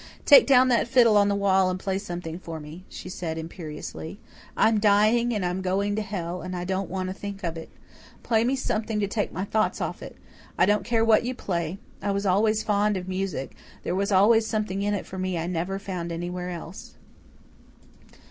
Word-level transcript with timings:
"Take 0.25 0.47
down 0.47 0.67
that 0.69 0.87
fiddle 0.87 1.15
on 1.15 1.27
the 1.27 1.35
wall 1.35 1.69
and 1.69 1.79
play 1.79 1.99
something 1.99 2.39
for 2.39 2.59
me," 2.59 2.85
she 2.89 3.07
said 3.07 3.37
imperiously. 3.37 4.19
"I'm 4.57 4.79
dying 4.79 5.31
and 5.31 5.45
I'm 5.45 5.61
going 5.61 5.95
to 5.95 6.01
hell 6.01 6.41
and 6.41 6.55
I 6.55 6.63
don't 6.65 6.89
want 6.89 7.09
to 7.09 7.13
think 7.13 7.43
of 7.43 7.55
it. 7.55 7.69
Play 8.23 8.43
me 8.43 8.55
something 8.55 8.99
to 8.99 9.07
take 9.07 9.31
my 9.31 9.45
thoughts 9.45 9.79
off 9.79 10.01
it 10.01 10.17
I 10.57 10.65
don't 10.65 10.83
care 10.83 11.05
what 11.05 11.23
you 11.23 11.35
play. 11.35 11.77
I 12.01 12.09
was 12.09 12.25
always 12.25 12.63
fond 12.63 12.97
of 12.97 13.07
music 13.07 13.51
there 13.83 13.93
was 13.93 14.11
always 14.11 14.47
something 14.47 14.81
in 14.81 14.95
it 14.95 15.05
for 15.05 15.19
me 15.19 15.37
I 15.37 15.45
never 15.45 15.77
found 15.77 16.11
anywhere 16.11 16.49
else." 16.49 16.95